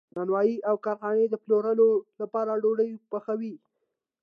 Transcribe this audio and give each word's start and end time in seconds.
نانوایی 0.15 0.55
او 0.69 0.75
کارخانې 0.85 1.25
د 1.29 1.35
پلورلو 1.43 1.87
لپاره 2.21 2.51
ډوډۍ 2.61 2.91
پخوي. 3.11 3.55